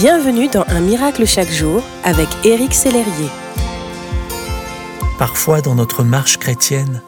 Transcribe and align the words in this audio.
Bienvenue 0.00 0.48
dans 0.48 0.64
Un 0.68 0.80
miracle 0.80 1.26
chaque 1.26 1.50
jour 1.50 1.82
avec 2.04 2.26
Éric 2.42 2.72
Sellerier. 2.72 3.28
Parfois 5.18 5.60
dans 5.60 5.74
notre 5.74 6.04
marche 6.04 6.38
chrétienne, 6.38 7.02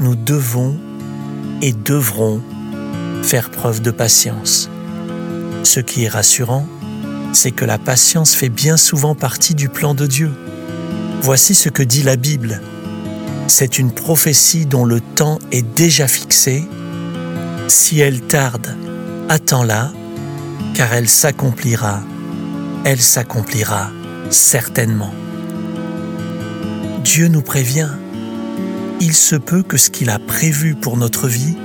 nous 0.00 0.16
devons 0.16 0.78
et 1.60 1.74
devrons 1.74 2.40
faire 3.22 3.50
preuve 3.50 3.82
de 3.82 3.90
patience. 3.90 4.70
Ce 5.62 5.78
qui 5.78 6.04
est 6.04 6.08
rassurant, 6.08 6.66
c'est 7.34 7.50
que 7.50 7.66
la 7.66 7.76
patience 7.76 8.34
fait 8.34 8.48
bien 8.48 8.78
souvent 8.78 9.14
partie 9.14 9.54
du 9.54 9.68
plan 9.68 9.92
de 9.92 10.06
Dieu. 10.06 10.32
Voici 11.20 11.54
ce 11.54 11.68
que 11.68 11.82
dit 11.82 12.02
la 12.02 12.16
Bible. 12.16 12.62
C'est 13.46 13.78
une 13.78 13.92
prophétie 13.92 14.64
dont 14.64 14.86
le 14.86 15.02
temps 15.02 15.38
est 15.52 15.60
déjà 15.76 16.08
fixé. 16.08 16.66
Si 17.68 18.00
elle 18.00 18.22
tarde, 18.22 18.74
attends-la, 19.28 19.90
car 20.76 20.92
elle 20.92 21.08
s'accomplira. 21.08 22.02
Elle 22.84 23.00
s'accomplira 23.00 23.90
certainement. 24.28 25.14
Dieu 27.02 27.28
nous 27.28 27.40
prévient. 27.40 27.88
Il 29.00 29.14
se 29.14 29.36
peut 29.36 29.62
que 29.62 29.78
ce 29.78 29.88
qu'il 29.88 30.10
a 30.10 30.18
prévu 30.18 30.74
pour 30.74 30.98
notre 30.98 31.28
vie 31.28 31.56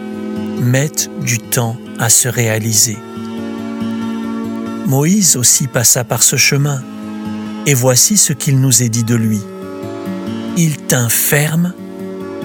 mette 0.61 1.09
du 1.21 1.39
temps 1.39 1.75
à 1.99 2.09
se 2.09 2.29
réaliser. 2.29 2.97
Moïse 4.87 5.35
aussi 5.35 5.67
passa 5.67 6.05
par 6.05 6.23
ce 6.23 6.37
chemin, 6.37 6.81
et 7.65 7.73
voici 7.73 8.15
ce 8.15 8.31
qu'il 8.31 8.61
nous 8.61 8.81
est 8.81 8.89
dit 8.89 9.03
de 9.03 9.15
lui. 9.15 9.41
Il 10.55 10.77
tint 10.77 11.09
ferme 11.09 11.73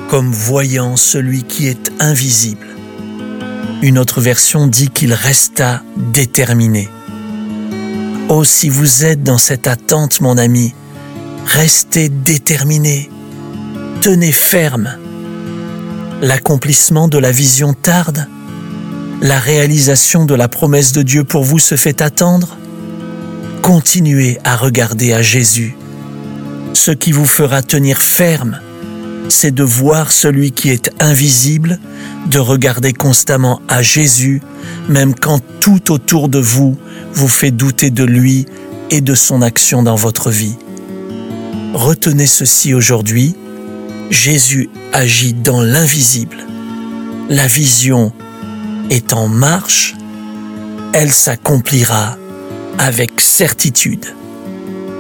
comme 0.08 0.32
voyant 0.32 0.96
celui 0.96 1.44
qui 1.44 1.68
est 1.68 1.92
invisible. 2.00 2.75
Une 3.86 4.00
autre 4.00 4.20
version 4.20 4.66
dit 4.66 4.88
qu'il 4.88 5.12
resta 5.12 5.80
déterminé. 5.96 6.88
Oh, 8.28 8.42
si 8.42 8.68
vous 8.68 9.04
êtes 9.04 9.22
dans 9.22 9.38
cette 9.38 9.68
attente, 9.68 10.20
mon 10.20 10.38
ami, 10.38 10.74
restez 11.44 12.08
déterminé, 12.08 13.08
tenez 14.00 14.32
ferme. 14.32 14.96
L'accomplissement 16.20 17.06
de 17.06 17.18
la 17.18 17.30
vision 17.30 17.74
tarde, 17.74 18.26
la 19.22 19.38
réalisation 19.38 20.24
de 20.24 20.34
la 20.34 20.48
promesse 20.48 20.90
de 20.90 21.02
Dieu 21.02 21.22
pour 21.22 21.44
vous 21.44 21.60
se 21.60 21.76
fait 21.76 22.02
attendre. 22.02 22.58
Continuez 23.62 24.40
à 24.42 24.56
regarder 24.56 25.12
à 25.12 25.22
Jésus. 25.22 25.76
Ce 26.72 26.90
qui 26.90 27.12
vous 27.12 27.24
fera 27.24 27.62
tenir 27.62 28.02
ferme, 28.02 28.58
c'est 29.28 29.54
de 29.54 29.62
voir 29.62 30.10
celui 30.10 30.50
qui 30.50 30.70
est 30.70 30.90
invisible, 30.98 31.78
de 32.26 32.38
regarder 32.38 32.92
constamment 32.92 33.60
à 33.68 33.82
Jésus, 33.82 34.42
même 34.88 35.14
quand 35.14 35.40
tout 35.60 35.92
autour 35.92 36.28
de 36.28 36.38
vous 36.38 36.76
vous 37.12 37.28
fait 37.28 37.50
douter 37.50 37.90
de 37.90 38.04
lui 38.04 38.46
et 38.90 39.00
de 39.00 39.14
son 39.14 39.42
action 39.42 39.82
dans 39.82 39.96
votre 39.96 40.30
vie. 40.30 40.56
Retenez 41.74 42.26
ceci 42.26 42.74
aujourd'hui, 42.74 43.36
Jésus 44.10 44.68
agit 44.92 45.32
dans 45.34 45.60
l'invisible. 45.60 46.36
La 47.28 47.46
vision 47.46 48.12
est 48.90 49.12
en 49.12 49.28
marche, 49.28 49.94
elle 50.92 51.12
s'accomplira 51.12 52.16
avec 52.78 53.20
certitude. 53.20 54.06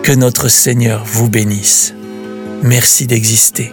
Que 0.02 0.12
notre 0.12 0.48
Seigneur 0.48 1.04
vous 1.04 1.28
bénisse. 1.28 1.94
Merci 2.62 3.06
d'exister. 3.06 3.72